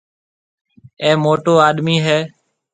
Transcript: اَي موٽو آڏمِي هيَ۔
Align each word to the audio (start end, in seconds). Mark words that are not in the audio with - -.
اَي 1.01 1.11
موٽو 1.23 1.53
آڏمِي 1.67 1.95
هيَ۔ 2.05 2.19